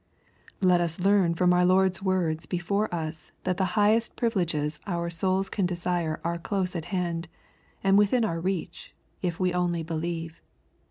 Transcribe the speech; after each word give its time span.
Let 0.61 0.81
us 0.81 0.99
learn 0.99 1.35
from 1.35 1.53
our 1.53 1.63
Lord's 1.63 2.01
words 2.01 2.47
before 2.47 2.91
us 2.91 3.29
that 3.43 3.57
the 3.57 3.77
highest 3.77 4.15
privileges 4.15 4.79
our 4.87 5.11
souls 5.11 5.47
can 5.47 5.67
desire 5.67 6.19
are 6.23 6.39
close 6.39 6.75
at 6.75 6.85
hand, 6.85 7.27
and 7.83 7.99
within 7.99 8.25
our 8.25 8.39
reach, 8.41 8.95
if 9.21 9.39
we 9.39 9.53
only 9.53 9.83
belive. 9.83 10.41